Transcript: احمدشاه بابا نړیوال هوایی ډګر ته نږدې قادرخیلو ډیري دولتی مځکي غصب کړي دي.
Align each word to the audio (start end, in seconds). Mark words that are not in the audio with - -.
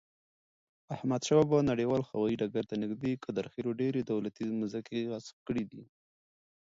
احمدشاه 0.95 1.43
بابا 1.47 1.67
نړیوال 1.71 2.01
هوایی 2.09 2.39
ډګر 2.41 2.63
ته 2.69 2.75
نږدې 2.83 3.19
قادرخیلو 3.23 3.71
ډیري 3.79 4.01
دولتی 4.03 4.45
مځکي 4.59 4.99
غصب 5.11 5.37
کړي 5.47 5.63
دي. 5.71 5.81